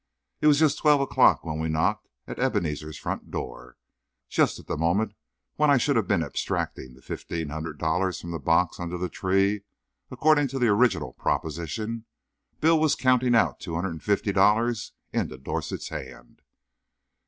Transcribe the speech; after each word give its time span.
It 0.41 0.47
was 0.47 0.57
just 0.57 0.79
twelve 0.79 0.99
o'clock 0.99 1.43
when 1.45 1.59
we 1.59 1.69
knocked 1.69 2.07
at 2.25 2.39
Ebenezer's 2.39 2.97
front 2.97 3.29
door. 3.29 3.77
Just 4.29 4.57
at 4.57 4.65
the 4.65 4.75
moment 4.75 5.13
when 5.57 5.69
I 5.69 5.77
should 5.77 5.95
have 5.95 6.07
been 6.07 6.23
abstracting 6.23 6.95
the 6.95 7.03
fifteen 7.03 7.49
hundred 7.49 7.77
dollars 7.77 8.19
from 8.19 8.31
the 8.31 8.39
box 8.39 8.79
under 8.79 8.97
the 8.97 9.09
tree, 9.09 9.61
according 10.09 10.47
to 10.47 10.57
the 10.57 10.69
original 10.69 11.13
proposition, 11.13 12.05
Bill 12.59 12.79
was 12.79 12.95
counting 12.95 13.35
out 13.35 13.59
two 13.59 13.75
hundred 13.75 13.91
and 13.91 14.03
fifty 14.03 14.31
dollars 14.31 14.93
into 15.13 15.37
Dorset's 15.37 15.89
hand. 15.89 16.41